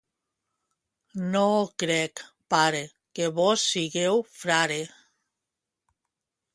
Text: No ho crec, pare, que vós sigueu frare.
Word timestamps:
No 1.35 1.43
ho 1.57 1.59
crec, 1.83 2.23
pare, 2.55 2.81
que 3.19 3.31
vós 3.39 3.69
sigueu 3.75 4.27
frare. 4.41 4.83